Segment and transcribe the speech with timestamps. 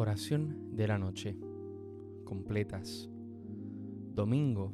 [0.00, 1.36] Oración de la noche.
[2.24, 3.10] Completas.
[4.14, 4.72] Domingo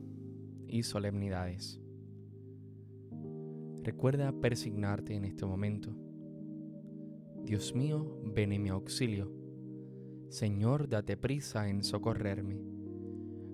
[0.68, 1.80] y solemnidades.
[3.82, 5.90] Recuerda persignarte en este momento.
[7.42, 9.32] Dios mío, ven en mi auxilio.
[10.28, 12.60] Señor, date prisa en socorrerme.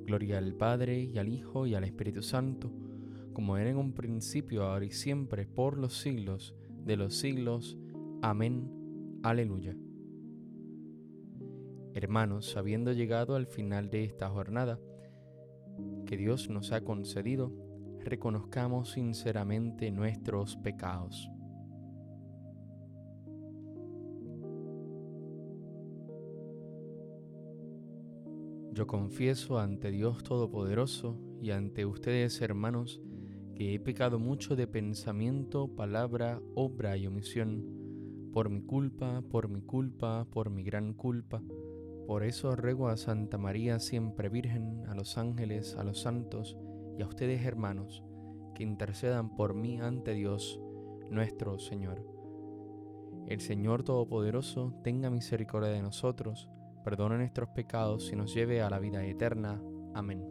[0.05, 2.71] Gloria al Padre y al Hijo y al Espíritu Santo,
[3.33, 7.79] como era en un principio, ahora y siempre, por los siglos de los siglos.
[8.21, 9.21] Amén.
[9.23, 9.75] Aleluya.
[11.95, 14.81] Hermanos, habiendo llegado al final de esta jornada
[16.07, 17.53] que Dios nos ha concedido,
[18.01, 21.29] reconozcamos sinceramente nuestros pecados.
[28.73, 33.03] Yo confieso ante Dios Todopoderoso y ante ustedes, hermanos,
[33.55, 39.61] que he pecado mucho de pensamiento, palabra, obra y omisión, por mi culpa, por mi
[39.61, 41.43] culpa, por mi gran culpa
[42.07, 46.57] por eso ruego a Santa María siempre Virgen, a los ángeles, a los santos
[46.99, 48.03] y a ustedes hermanos,
[48.55, 50.61] que intercedan por mí ante Dios
[51.11, 52.05] nuestro Señor.
[53.29, 56.49] El Señor Todopoderoso tenga misericordia de nosotros,
[56.85, 59.63] perdone nuestros pecados y nos lleve a la vida eterna.
[59.95, 60.27] Amén.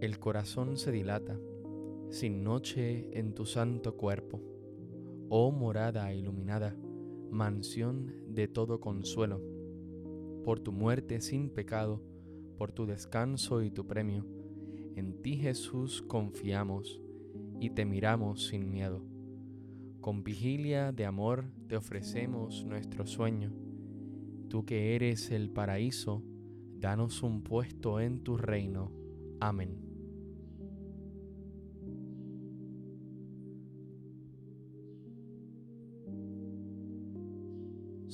[0.00, 1.38] El corazón se dilata,
[2.08, 4.40] sin noche en tu santo cuerpo
[5.30, 6.76] oh morada iluminada,
[7.30, 9.40] mansión de todo consuelo,
[10.44, 12.02] por tu muerte sin pecado,
[12.58, 14.26] por tu descanso y tu premio,
[14.96, 17.00] en ti Jesús confiamos
[17.60, 19.04] y te miramos sin miedo.
[20.00, 23.52] Con vigilia de amor te ofrecemos nuestro sueño.
[24.48, 26.24] Tú que eres el paraíso,
[26.78, 28.90] danos un puesto en tu reino.
[29.38, 29.89] Amén.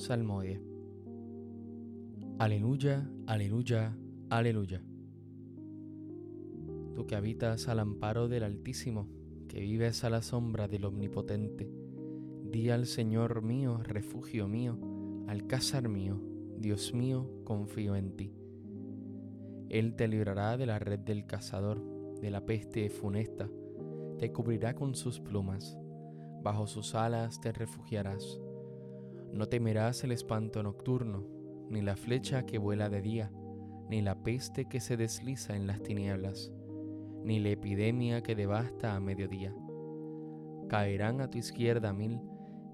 [0.07, 0.61] Salmodia.
[2.39, 3.93] Aleluya, aleluya,
[4.29, 4.81] aleluya.
[6.95, 9.09] Tú que habitas al amparo del Altísimo,
[9.49, 11.69] que vives a la sombra del Omnipotente,
[12.49, 14.79] di al Señor mío, refugio mío,
[15.27, 16.21] alcázar mío,
[16.57, 18.31] Dios mío, confío en ti.
[19.67, 21.83] Él te librará de la red del cazador,
[22.21, 23.49] de la peste funesta,
[24.19, 25.77] te cubrirá con sus plumas,
[26.41, 28.39] bajo sus alas te refugiarás
[29.37, 31.23] no temerás el espanto nocturno,
[31.69, 33.31] ni la flecha que vuela de día,
[33.89, 36.51] ni la peste que se desliza en las tinieblas,
[37.23, 39.55] ni la epidemia que devasta a mediodía.
[40.67, 42.19] Caerán a tu izquierda mil,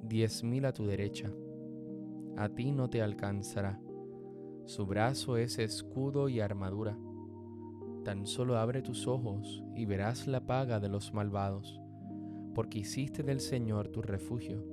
[0.01, 1.31] diez mil a tu derecha.
[2.37, 3.79] A ti no te alcanzará.
[4.65, 6.97] Su brazo es escudo y armadura.
[8.03, 11.79] Tan solo abre tus ojos y verás la paga de los malvados,
[12.55, 14.72] porque hiciste del Señor tu refugio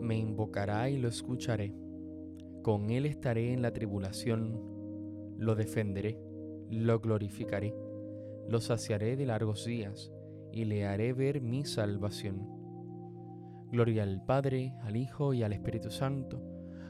[0.00, 1.74] me invocará y lo escucharé.
[2.62, 4.60] Con él estaré en la tribulación,
[5.38, 6.18] lo defenderé,
[6.70, 7.74] lo glorificaré,
[8.48, 10.12] lo saciaré de largos días
[10.52, 12.48] y le haré ver mi salvación.
[13.70, 16.42] Gloria al Padre, al Hijo y al Espíritu Santo,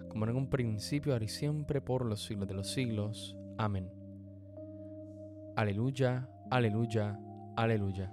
[0.09, 3.37] como en un principio, ahora y siempre, por los siglos de los siglos.
[3.59, 3.91] Amén.
[5.57, 7.19] Aleluya, aleluya,
[7.57, 8.13] aleluya.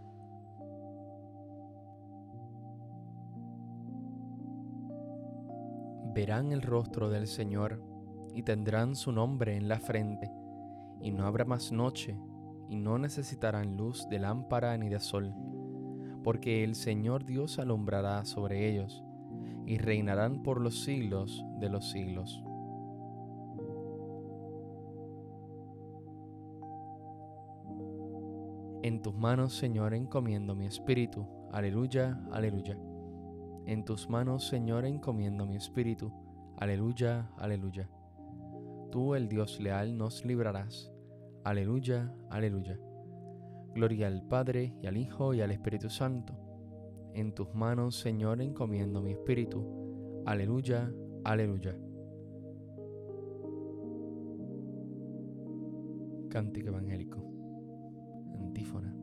[6.13, 7.81] Verán el rostro del Señor
[8.33, 10.31] y tendrán su nombre en la frente,
[10.99, 12.17] y no habrá más noche,
[12.69, 15.33] y no necesitarán luz de lámpara ni de sol,
[16.23, 19.03] porque el Señor Dios alumbrará sobre ellos,
[19.65, 22.43] y reinarán por los siglos de los siglos.
[28.83, 31.25] En tus manos, Señor, encomiendo mi espíritu.
[31.53, 32.77] Aleluya, aleluya.
[33.65, 36.11] En tus manos, Señor, encomiendo mi espíritu.
[36.57, 37.89] Aleluya, aleluya.
[38.91, 40.91] Tú, el Dios leal, nos librarás.
[41.43, 42.79] Aleluya, aleluya.
[43.73, 46.33] Gloria al Padre y al Hijo y al Espíritu Santo.
[47.13, 50.23] En tus manos, Señor, encomiendo mi espíritu.
[50.25, 50.91] Aleluya,
[51.23, 51.75] aleluya.
[56.29, 57.23] Cántico evangélico.
[58.39, 59.02] Antífona.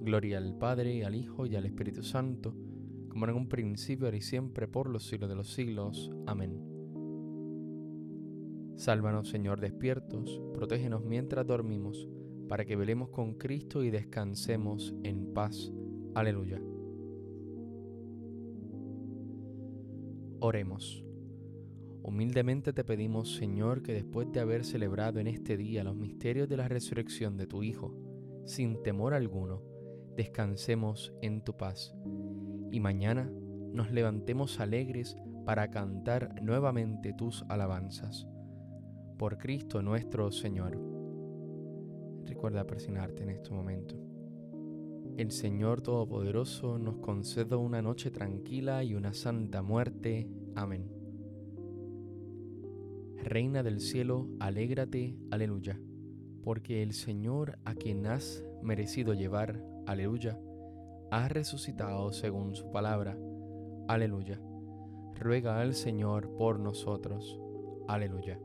[0.00, 2.54] Gloria al Padre, al Hijo y al Espíritu Santo,
[3.08, 6.10] como en un principio, ahora y siempre, por los siglos de los siglos.
[6.26, 6.60] Amén.
[8.76, 12.08] Sálvanos, Señor, despiertos, protégenos mientras dormimos,
[12.46, 15.72] para que velemos con Cristo y descansemos en paz.
[16.14, 16.60] Aleluya.
[20.40, 21.02] Oremos.
[22.02, 26.56] Humildemente te pedimos, Señor, que después de haber celebrado en este día los misterios de
[26.56, 27.96] la resurrección de tu Hijo,
[28.44, 29.62] sin temor alguno,
[30.16, 31.94] descansemos en tu paz
[32.72, 33.30] y mañana
[33.72, 38.26] nos levantemos alegres para cantar nuevamente tus alabanzas.
[39.18, 40.80] Por Cristo nuestro Señor.
[42.24, 43.94] Recuerda presionarte en este momento.
[45.16, 50.28] El Señor Todopoderoso nos conceda una noche tranquila y una santa muerte.
[50.54, 50.90] Amén.
[53.22, 55.80] Reina del cielo, alégrate, aleluya,
[56.42, 60.38] porque el Señor a quien has merecido llevar aleluya,
[61.10, 63.16] ha resucitado según su palabra,
[63.88, 64.40] aleluya.
[65.14, 67.40] Ruega al Señor por nosotros,
[67.88, 68.38] aleluya.